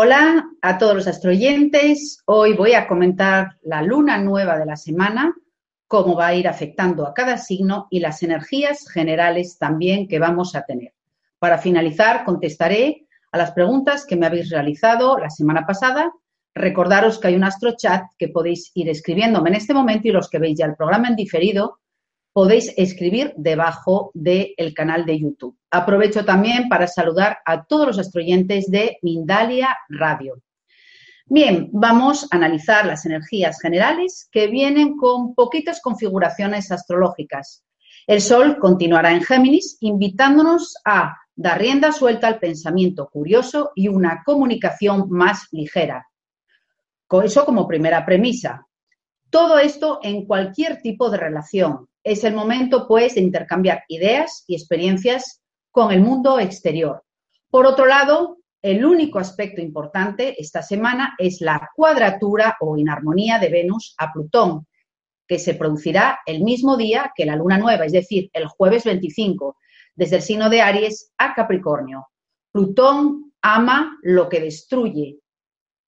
[0.00, 2.22] Hola a todos los astroyentes.
[2.24, 5.34] Hoy voy a comentar la luna nueva de la semana,
[5.88, 10.54] cómo va a ir afectando a cada signo y las energías generales también que vamos
[10.54, 10.94] a tener.
[11.40, 16.12] Para finalizar, contestaré a las preguntas que me habéis realizado la semana pasada.
[16.54, 20.38] Recordaros que hay un astrochat que podéis ir escribiéndome en este momento y los que
[20.38, 21.80] veis ya el programa en diferido
[22.38, 25.58] podéis escribir debajo del canal de YouTube.
[25.72, 30.40] Aprovecho también para saludar a todos los astroyentes de Mindalia Radio.
[31.26, 37.64] Bien, vamos a analizar las energías generales que vienen con poquitas configuraciones astrológicas.
[38.06, 44.22] El Sol continuará en Géminis, invitándonos a dar rienda suelta al pensamiento curioso y una
[44.24, 46.06] comunicación más ligera.
[47.08, 48.64] Con eso como primera premisa.
[49.28, 54.54] Todo esto en cualquier tipo de relación, es el momento, pues, de intercambiar ideas y
[54.54, 57.04] experiencias con el mundo exterior.
[57.50, 63.50] Por otro lado, el único aspecto importante esta semana es la cuadratura o inarmonía de
[63.50, 64.66] Venus a Plutón,
[65.26, 69.56] que se producirá el mismo día que la luna nueva, es decir, el jueves 25,
[69.94, 72.08] desde el signo de Aries a Capricornio.
[72.50, 75.18] Plutón ama lo que destruye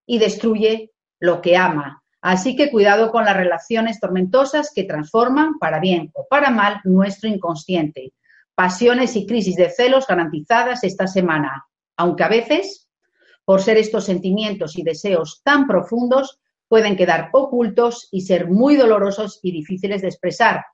[0.07, 2.00] y destruye lo que ama.
[2.23, 7.29] Así que cuidado con las relaciones tormentosas que transforman, para bien o para mal, nuestro
[7.29, 8.13] inconsciente.
[8.55, 11.67] Pasiones y crisis de celos garantizadas esta semana,
[11.97, 12.89] aunque a veces,
[13.45, 19.41] por ser estos sentimientos y deseos tan profundos, pueden quedar ocultos y ser muy dolorosos
[19.43, 20.65] y difíciles de expresar.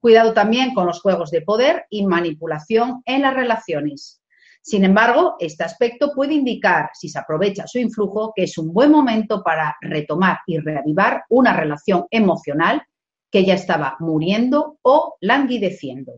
[0.00, 4.22] Cuidado también con los juegos de poder y manipulación en las relaciones.
[4.68, 8.90] Sin embargo, este aspecto puede indicar, si se aprovecha su influjo, que es un buen
[8.90, 12.82] momento para retomar y reavivar una relación emocional
[13.30, 16.14] que ya estaba muriendo o languideciendo.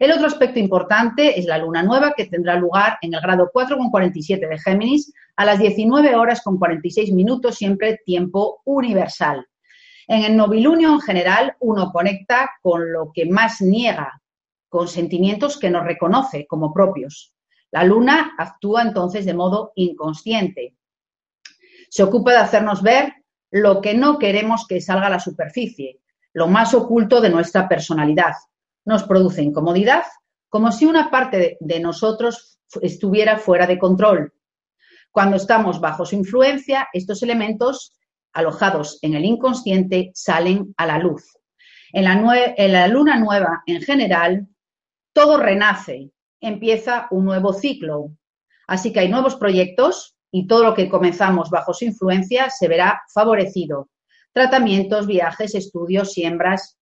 [0.00, 4.48] El otro aspecto importante es la luna nueva que tendrá lugar en el grado 4,47
[4.48, 9.46] de Géminis a las 19 horas con 46 minutos, siempre tiempo universal.
[10.08, 14.20] En el novilunio en general uno conecta con lo que más niega,
[14.68, 17.33] con sentimientos que no reconoce como propios.
[17.74, 20.76] La luna actúa entonces de modo inconsciente.
[21.90, 23.14] Se ocupa de hacernos ver
[23.50, 25.98] lo que no queremos que salga a la superficie,
[26.34, 28.34] lo más oculto de nuestra personalidad.
[28.84, 30.04] Nos produce incomodidad,
[30.48, 34.32] como si una parte de nosotros estuviera fuera de control.
[35.10, 37.92] Cuando estamos bajo su influencia, estos elementos
[38.34, 41.24] alojados en el inconsciente salen a la luz.
[41.92, 44.46] En la, luna nueva, en general,
[45.12, 48.10] todo renace, empieza un nuevo ciclo.
[48.66, 53.02] Así que hay nuevos proyectos y todo lo que comenzamos bajo su influencia se verá
[53.12, 53.88] favorecido.
[54.32, 56.76] Tratamientos, viajes, estudios, siembras.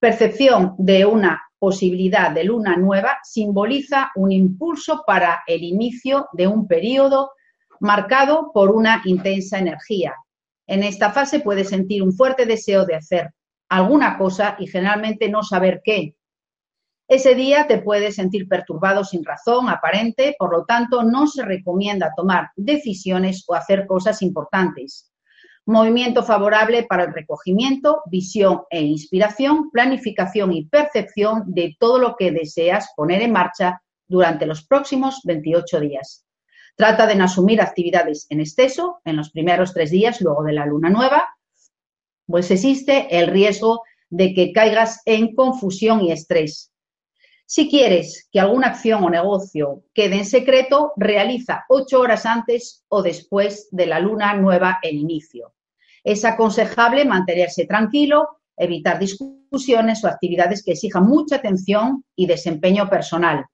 [0.00, 6.66] Percepción de una posibilidad de luna nueva simboliza un impulso para el inicio de un
[6.66, 7.32] periodo
[7.80, 10.14] marcado por una intensa energía.
[10.66, 13.30] En esta fase puedes sentir un fuerte deseo de hacer
[13.68, 16.14] alguna cosa y generalmente no saber qué,
[17.08, 22.12] ese día te puedes sentir perturbado sin razón aparente, por lo tanto no se recomienda
[22.14, 25.10] tomar decisiones o hacer cosas importantes.
[25.64, 32.30] Movimiento favorable para el recogimiento, visión e inspiración, planificación y percepción de todo lo que
[32.30, 36.26] deseas poner en marcha durante los próximos 28 días.
[36.76, 40.66] Trata de no asumir actividades en exceso en los primeros tres días luego de la
[40.66, 41.26] luna nueva,
[42.26, 46.70] pues existe el riesgo de que caigas en confusión y estrés.
[47.50, 53.00] Si quieres que alguna acción o negocio quede en secreto, realiza ocho horas antes o
[53.00, 55.54] después de la luna nueva en inicio.
[56.04, 63.46] Es aconsejable mantenerse tranquilo, evitar discusiones o actividades que exijan mucha atención y desempeño personal.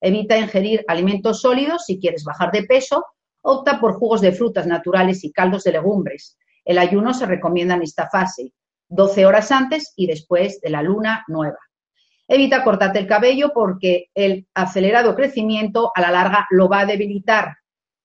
[0.00, 3.04] Evita ingerir alimentos sólidos si quieres bajar de peso.
[3.42, 6.38] Opta por jugos de frutas naturales y caldos de legumbres.
[6.64, 8.52] El ayuno se recomienda en esta fase,
[8.90, 11.58] 12 horas antes y después de la luna nueva.
[12.28, 17.58] Evita cortarte el cabello porque el acelerado crecimiento a la larga lo va a debilitar.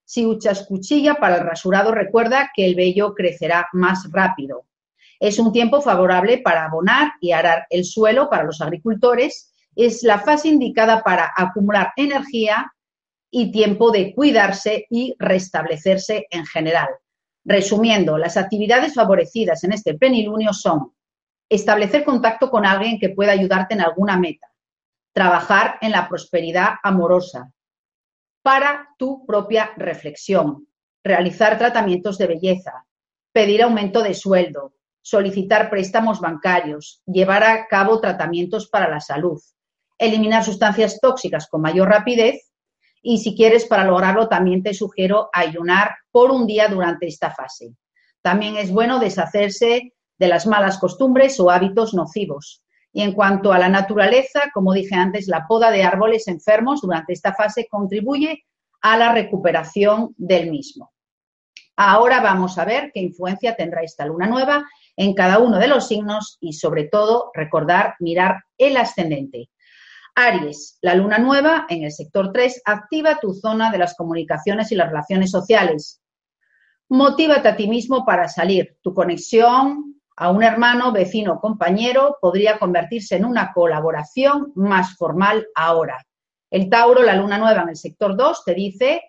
[0.06, 4.66] Si usas cuchilla para el rasurado, recuerda que el vello crecerá más rápido.
[5.20, 9.54] Es un tiempo favorable para abonar y arar el suelo para los agricultores.
[9.76, 12.72] Es la fase indicada para acumular energía
[13.32, 16.90] y tiempo de cuidarse y restablecerse en general.
[17.46, 20.94] Resumiendo, las actividades favorecidas en este plenilunio son
[21.52, 24.48] establecer contacto con alguien que pueda ayudarte en alguna meta,
[25.12, 27.52] trabajar en la prosperidad amorosa,
[28.42, 30.68] para tu propia reflexión,
[31.04, 32.86] realizar tratamientos de belleza,
[33.34, 39.42] pedir aumento de sueldo, solicitar préstamos bancarios, llevar a cabo tratamientos para la salud,
[39.98, 42.50] eliminar sustancias tóxicas con mayor rapidez.
[43.02, 47.76] Y si quieres para lograrlo también te sugiero ayunar por un día durante esta fase.
[48.22, 52.64] También es bueno deshacerse de las malas costumbres o hábitos nocivos.
[52.94, 57.14] Y en cuanto a la naturaleza, como dije antes, la poda de árboles enfermos durante
[57.14, 58.46] esta fase contribuye
[58.84, 60.92] a la recuperación del mismo.
[61.76, 64.64] Ahora vamos a ver qué influencia tendrá esta luna nueva
[64.96, 69.50] en cada uno de los signos y sobre todo recordar mirar el ascendente.
[70.14, 74.76] Aries, la luna nueva en el sector 3 activa tu zona de las comunicaciones y
[74.76, 76.00] las relaciones sociales.
[76.90, 78.78] Motívate a ti mismo para salir.
[78.84, 86.06] Tu conexión a un hermano, vecino, compañero, podría convertirse en una colaboración más formal ahora.
[86.50, 89.02] El Tauro, la luna nueva en el sector 2, te dice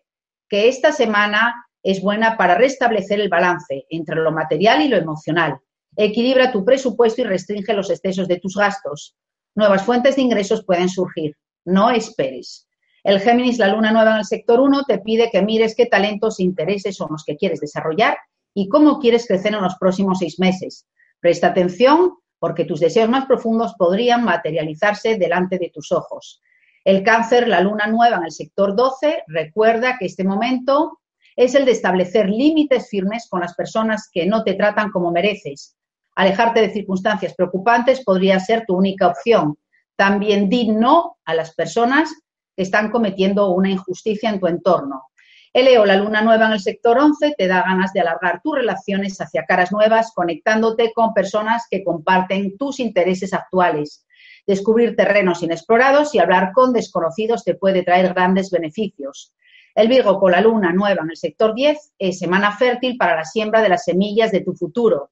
[0.49, 5.59] que esta semana es buena para restablecer el balance entre lo material y lo emocional.
[5.97, 9.17] Equilibra tu presupuesto y restringe los excesos de tus gastos.
[9.55, 11.37] Nuevas fuentes de ingresos pueden surgir.
[11.65, 12.69] No esperes.
[13.03, 16.39] El Géminis, la luna nueva en el sector 1, te pide que mires qué talentos
[16.39, 18.17] e intereses son los que quieres desarrollar
[18.55, 20.87] y cómo quieres crecer en los próximos seis meses.
[21.21, 26.43] Presta atención porque tus deseos más profundos podrían materializarse delante de tus ojos.
[26.85, 30.99] El cáncer, la luna nueva en el sector 12, recuerda que este momento
[31.37, 35.77] es el de establecer límites firmes con las personas que no te tratan como mereces.
[36.17, 39.57] Alejarte de circunstancias preocupantes podría ser tu única opción.
[39.97, 42.13] También di no a las personas
[42.57, 45.05] que están cometiendo una injusticia en tu entorno.
[45.55, 48.55] El Leo, la luna nueva en el sector 11, te da ganas de alargar tus
[48.55, 54.07] relaciones hacia caras nuevas, conectándote con personas que comparten tus intereses actuales.
[54.47, 59.35] Descubrir terrenos inexplorados y hablar con desconocidos te puede traer grandes beneficios.
[59.75, 63.25] El Virgo con la luna nueva en el sector 10 es semana fértil para la
[63.27, 65.11] siembra de las semillas de tu futuro.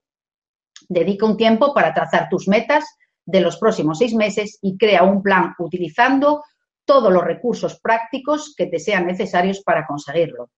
[0.89, 2.87] Dedica un tiempo para trazar tus metas
[3.27, 6.43] de los próximos seis meses y crea un plan utilizando
[6.91, 10.51] todos los recursos prácticos que te sean necesarios para conseguirlo.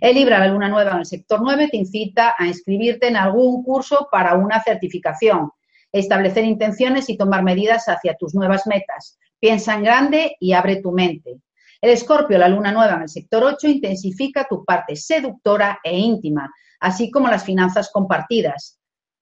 [0.00, 3.62] El Libra, la luna nueva en el sector 9, te incita a inscribirte en algún
[3.62, 5.52] curso para una certificación,
[5.92, 9.20] establecer intenciones y tomar medidas hacia tus nuevas metas.
[9.38, 11.36] Piensa en grande y abre tu mente.
[11.80, 16.52] El Escorpio, la luna nueva en el sector 8, intensifica tu parte seductora e íntima,
[16.80, 18.80] así como las finanzas compartidas.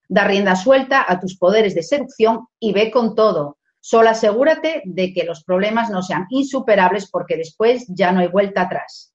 [0.09, 3.59] Da rienda suelta a tus poderes de seducción y ve con todo.
[3.89, 8.63] Solo asegúrate de que los problemas no sean insuperables porque después ya no hay vuelta
[8.63, 9.15] atrás.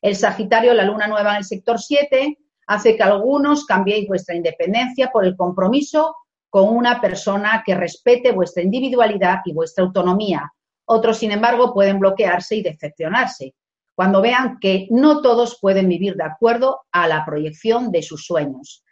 [0.00, 2.38] El Sagitario, la luna nueva en el sector 7,
[2.68, 6.14] hace que algunos cambiéis vuestra independencia por el compromiso
[6.48, 10.52] con una persona que respete vuestra individualidad y vuestra autonomía.
[10.84, 13.56] Otros, sin embargo, pueden bloquearse y decepcionarse
[13.96, 18.84] cuando vean que no todos pueden vivir de acuerdo a la proyección de sus sueños.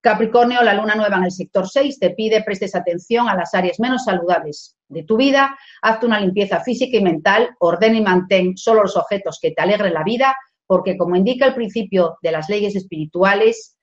[0.00, 3.78] Capricornio, la luna nueva en el sector 6 te pide prestes atención a las áreas
[3.78, 8.82] menos saludables de tu vida, hazte una limpieza física y mental, ordena y mantén solo
[8.82, 12.76] los objetos que te alegren la vida, porque como indica el principio de las leyes
[12.76, 13.76] espirituales,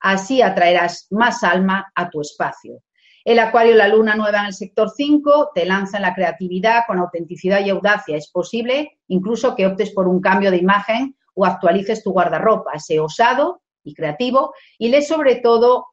[0.00, 2.82] así atraerás más alma a tu espacio.
[3.24, 6.98] El acuario, la luna nueva en el sector 5, te lanza en la creatividad con
[6.98, 8.16] autenticidad y audacia.
[8.16, 12.78] Es posible incluso que optes por un cambio de imagen o actualices tu guardarropa.
[12.78, 15.86] Sé osado y creativo y lee sobre todo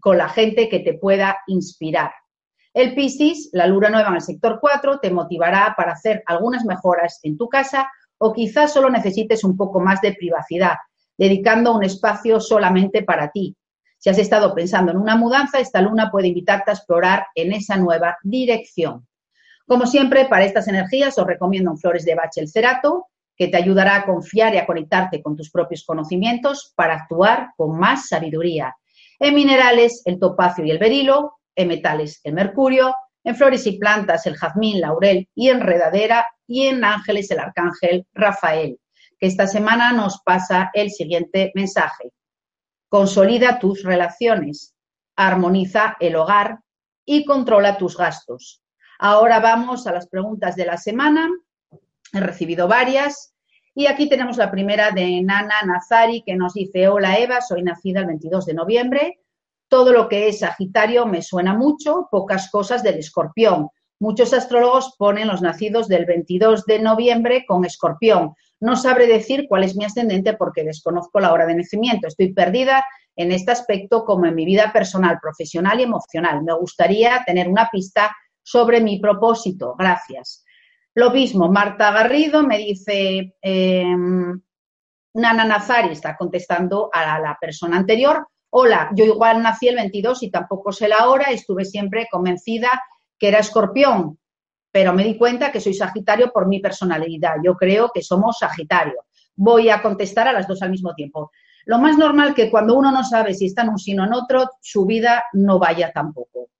[0.00, 2.12] con la gente que te pueda inspirar.
[2.74, 7.20] El Piscis, la luna nueva en el sector 4, te motivará para hacer algunas mejoras
[7.22, 7.88] en tu casa
[8.18, 10.74] o quizás solo necesites un poco más de privacidad,
[11.16, 13.56] dedicando un espacio solamente para ti.
[13.96, 17.76] Si has estado pensando en una mudanza, esta luna puede invitarte a explorar en esa
[17.76, 19.06] nueva dirección.
[19.68, 23.56] Como siempre, para estas energías os recomiendo un Flores de Bach el Cerato, que te
[23.56, 28.74] ayudará a confiar y a conectarte con tus propios conocimientos para actuar con más sabiduría.
[29.20, 32.94] En minerales, el topacio y el berilo, en metales, el mercurio,
[33.24, 38.78] en flores y plantas, el jazmín, laurel y enredadera, y en ángeles, el arcángel Rafael,
[39.18, 42.12] que esta semana nos pasa el siguiente mensaje.
[42.88, 44.74] Consolida tus relaciones,
[45.16, 46.58] armoniza el hogar
[47.04, 48.62] y controla tus gastos.
[48.98, 51.28] Ahora vamos a las preguntas de la semana.
[52.12, 53.34] He recibido varias.
[53.74, 58.00] Y aquí tenemos la primera de Nana Nazari que nos dice, hola Eva, soy nacida
[58.00, 59.20] el 22 de noviembre.
[59.68, 63.68] Todo lo que es Sagitario me suena mucho, pocas cosas del escorpión.
[64.00, 68.34] Muchos astrólogos ponen los nacidos del 22 de noviembre con escorpión.
[68.60, 72.08] No sabré decir cuál es mi ascendente porque desconozco la hora de nacimiento.
[72.08, 72.84] Estoy perdida
[73.16, 76.42] en este aspecto como en mi vida personal, profesional y emocional.
[76.42, 79.74] Me gustaría tener una pista sobre mi propósito.
[79.78, 80.44] Gracias.
[80.94, 84.40] Lo mismo, Marta Garrido me dice, em,
[85.14, 88.26] Nana Nazari está contestando a la persona anterior.
[88.56, 92.70] Hola, yo igual nací el 22 y tampoco sé la hora, estuve siempre convencida
[93.18, 94.16] que era escorpión,
[94.70, 97.34] pero me di cuenta que soy Sagitario por mi personalidad.
[97.42, 99.06] Yo creo que somos Sagitario.
[99.34, 101.32] Voy a contestar a las dos al mismo tiempo.
[101.64, 104.48] Lo más normal que cuando uno no sabe si está en un sino en otro,
[104.60, 106.50] su vida no vaya tampoco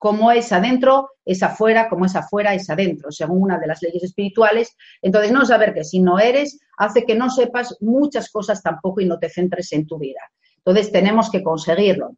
[0.00, 4.02] como es adentro, es afuera, como es afuera, es adentro, según una de las leyes
[4.02, 4.74] espirituales.
[5.02, 9.04] Entonces, no saber que si no eres hace que no sepas muchas cosas tampoco y
[9.04, 10.20] no te centres en tu vida.
[10.64, 12.16] Entonces, tenemos que conseguirlo.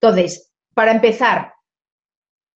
[0.00, 1.52] Entonces, para empezar,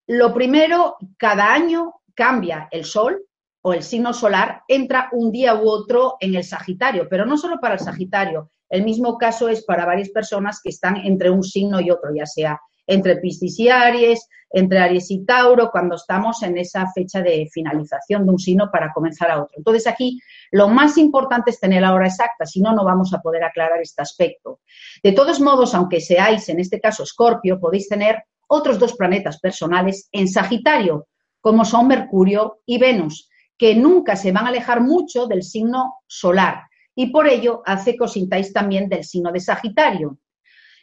[0.06, 3.24] lo primero, cada año cambia el sol
[3.62, 7.58] o el signo solar, entra un día u otro en el Sagitario, pero no solo
[7.60, 11.80] para el Sagitario, el mismo caso es para varias personas que están entre un signo
[11.80, 16.58] y otro, ya sea entre Piscis y Aries, entre Aries y Tauro, cuando estamos en
[16.58, 19.54] esa fecha de finalización de un signo para comenzar a otro.
[19.56, 20.20] Entonces aquí
[20.52, 23.80] lo más importante es tener la hora exacta, si no, no vamos a poder aclarar
[23.80, 24.60] este aspecto.
[25.02, 30.08] De todos modos, aunque seáis en este caso Escorpio, podéis tener otros dos planetas personales
[30.12, 31.08] en Sagitario,
[31.40, 36.64] como son Mercurio y Venus, que nunca se van a alejar mucho del signo solar
[36.94, 40.18] y por ello hace que os sintáis también del signo de Sagitario.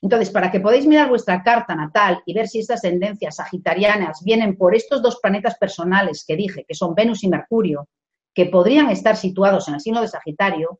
[0.01, 4.57] Entonces, para que podáis mirar vuestra carta natal y ver si estas tendencias sagitarianas vienen
[4.57, 7.87] por estos dos planetas personales que dije, que son Venus y Mercurio,
[8.33, 10.79] que podrían estar situados en el signo de Sagitario,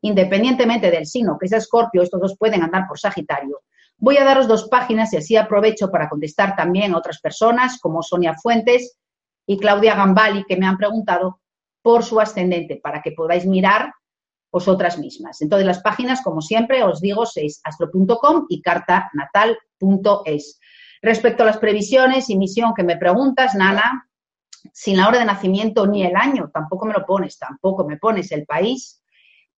[0.00, 3.60] independientemente del signo que es Escorpio, estos dos pueden andar por Sagitario.
[3.96, 8.02] Voy a daros dos páginas y así aprovecho para contestar también a otras personas como
[8.02, 8.96] Sonia Fuentes
[9.46, 11.40] y Claudia Gambali que me han preguntado
[11.82, 13.92] por su ascendente para que podáis mirar
[14.50, 15.40] vosotras mismas.
[15.42, 20.60] Entonces, las páginas, como siempre, os digo, es astro.com y cartanatal.es.
[21.02, 24.08] Respecto a las previsiones y misión que me preguntas, Nana,
[24.72, 28.32] sin la hora de nacimiento ni el año, tampoco me lo pones, tampoco me pones
[28.32, 29.02] el país,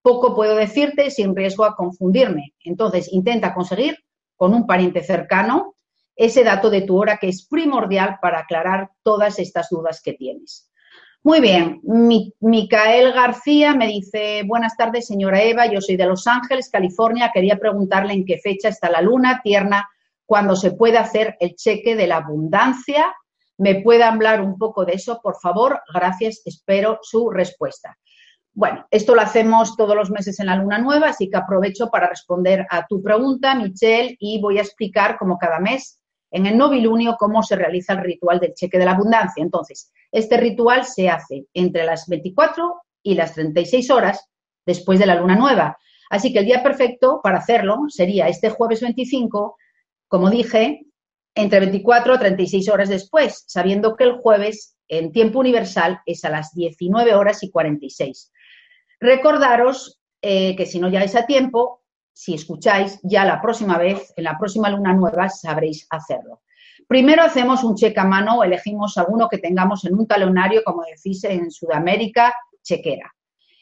[0.03, 2.55] poco puedo decirte sin riesgo a confundirme.
[2.65, 3.99] Entonces, intenta conseguir
[4.37, 5.75] con un pariente cercano
[6.17, 10.70] ese dato de tu hora que es primordial para aclarar todas estas dudas que tienes.
[11.23, 11.83] Muy bien,
[12.41, 17.59] Micael García me dice, buenas tardes, señora Eva, yo soy de Los Ángeles, California, quería
[17.59, 19.87] preguntarle en qué fecha está la luna tierna,
[20.25, 23.15] cuando se puede hacer el cheque de la abundancia.
[23.59, 25.83] ¿Me puede hablar un poco de eso, por favor?
[25.93, 27.99] Gracias, espero su respuesta.
[28.55, 32.09] Bueno, esto lo hacemos todos los meses en la luna nueva, así que aprovecho para
[32.09, 36.00] responder a tu pregunta, Michelle, y voy a explicar como cada mes
[36.31, 39.43] en el novilunio cómo se realiza el ritual del cheque de la abundancia.
[39.43, 44.29] Entonces, este ritual se hace entre las 24 y las 36 horas
[44.65, 45.79] después de la luna nueva.
[46.11, 49.57] Así que el día perfecto para hacerlo sería este jueves 25,
[50.09, 50.83] como dije,
[51.35, 56.31] entre 24 y 36 horas después, sabiendo que el jueves en tiempo universal es a
[56.31, 58.33] las 19 horas y 46.
[58.99, 61.80] Recordaros eh, que si no llegáis a tiempo,
[62.21, 66.43] si escucháis, ya la próxima vez, en la próxima luna nueva, sabréis hacerlo.
[66.87, 71.25] Primero hacemos un cheque a mano, elegimos alguno que tengamos en un talonario, como decís
[71.25, 73.11] en Sudamérica, chequera.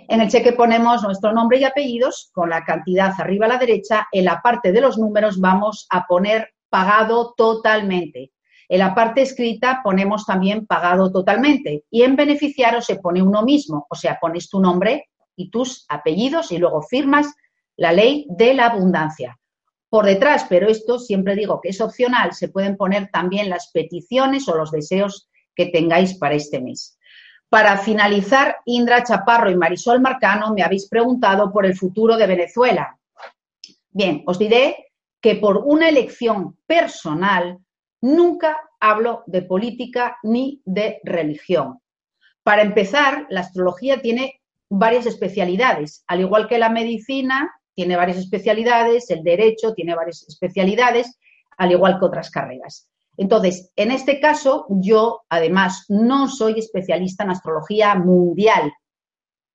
[0.08, 4.08] En el cheque ponemos nuestro nombre y apellidos con la cantidad arriba a la derecha.
[4.10, 8.32] En la parte de los números vamos a poner pagado totalmente.
[8.68, 11.84] En la parte escrita ponemos también pagado totalmente.
[11.90, 16.50] Y en beneficiario se pone uno mismo, o sea, pones tu nombre y tus apellidos
[16.50, 17.32] y luego firmas
[17.78, 19.38] la ley de la abundancia.
[19.88, 24.46] Por detrás, pero esto siempre digo que es opcional, se pueden poner también las peticiones
[24.48, 26.98] o los deseos que tengáis para este mes.
[27.48, 32.98] Para finalizar, Indra Chaparro y Marisol Marcano me habéis preguntado por el futuro de Venezuela.
[33.88, 34.92] Bien, os diré
[35.22, 37.58] que por una elección personal
[38.00, 41.80] Nunca hablo de política ni de religión.
[42.44, 49.08] Para empezar, la astrología tiene varias especialidades, al igual que la medicina tiene varias especialidades,
[49.08, 51.16] el derecho tiene varias especialidades,
[51.58, 52.90] al igual que otras carreras.
[53.16, 58.72] Entonces, en este caso, yo además no soy especialista en astrología mundial,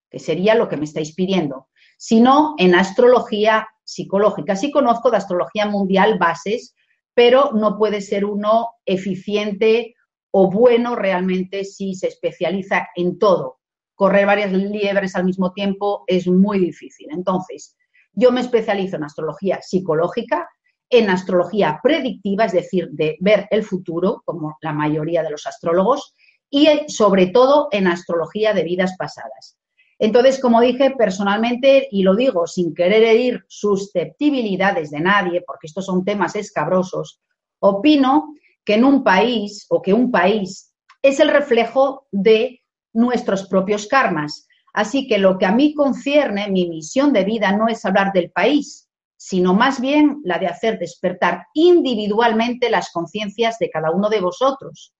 [0.10, 4.56] que sería lo que me estáis pidiendo, sino en astrología psicológica.
[4.56, 6.74] Sí conozco de astrología mundial bases,
[7.14, 9.96] pero no puede ser uno eficiente
[10.32, 13.60] o bueno realmente si se especializa en todo.
[13.96, 17.10] Correr varias liebres al mismo tiempo es muy difícil.
[17.12, 17.76] Entonces,
[18.14, 20.50] yo me especializo en astrología psicológica,
[20.90, 26.16] en astrología predictiva, es decir, de ver el futuro, como la mayoría de los astrólogos,
[26.50, 29.58] y sobre todo en astrología de vidas pasadas.
[29.98, 35.86] Entonces, como dije personalmente, y lo digo sin querer herir susceptibilidades de nadie, porque estos
[35.86, 37.22] son temas escabrosos,
[37.60, 42.62] opino que en un país o que un país es el reflejo de
[42.94, 44.48] nuestros propios karmas.
[44.74, 48.32] Así que lo que a mí concierne, mi misión de vida no es hablar del
[48.32, 54.20] país, sino más bien la de hacer despertar individualmente las conciencias de cada uno de
[54.20, 54.94] vosotros.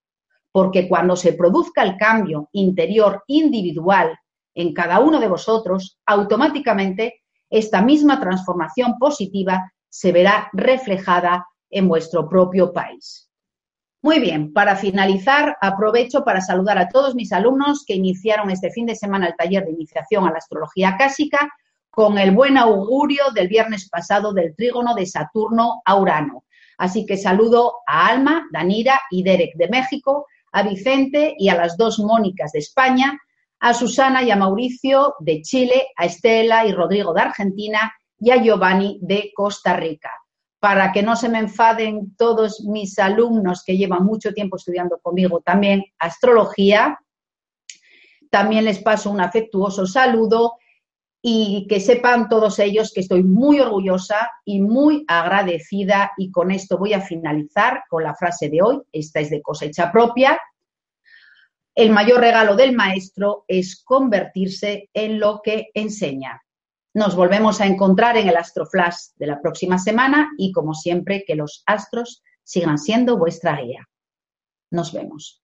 [0.52, 4.16] Porque cuando se produzca el cambio interior individual
[4.54, 12.28] en cada uno de vosotros, automáticamente esta misma transformación positiva se verá reflejada en vuestro
[12.28, 13.28] propio país.
[14.04, 18.84] Muy bien, para finalizar, aprovecho para saludar a todos mis alumnos que iniciaron este fin
[18.84, 21.50] de semana el taller de iniciación a la astrología clásica
[21.88, 26.44] con el buen augurio del viernes pasado del trígono de Saturno a Urano.
[26.76, 31.78] Así que saludo a Alma, Danira y Derek de México, a Vicente y a las
[31.78, 33.18] dos Mónicas de España,
[33.58, 38.36] a Susana y a Mauricio de Chile, a Estela y Rodrigo de Argentina y a
[38.36, 40.10] Giovanni de Costa Rica.
[40.64, 45.42] Para que no se me enfaden todos mis alumnos que llevan mucho tiempo estudiando conmigo
[45.44, 46.98] también astrología,
[48.30, 50.54] también les paso un afectuoso saludo
[51.20, 56.12] y que sepan todos ellos que estoy muy orgullosa y muy agradecida.
[56.16, 59.92] Y con esto voy a finalizar con la frase de hoy, esta es de cosecha
[59.92, 60.40] propia,
[61.74, 66.40] el mayor regalo del maestro es convertirse en lo que enseña.
[66.94, 71.34] Nos volvemos a encontrar en el Astroflash de la próxima semana y como siempre que
[71.34, 73.88] los astros sigan siendo vuestra guía.
[74.70, 75.43] Nos vemos.